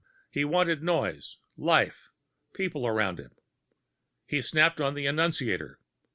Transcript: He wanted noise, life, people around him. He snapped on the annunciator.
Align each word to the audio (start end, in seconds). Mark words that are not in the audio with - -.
He 0.31 0.43
wanted 0.43 0.81
noise, 0.81 1.37
life, 1.55 2.09
people 2.53 2.87
around 2.87 3.19
him. 3.19 3.35
He 4.25 4.41
snapped 4.41 4.81
on 4.81 4.95
the 4.95 5.05
annunciator. 5.05 5.79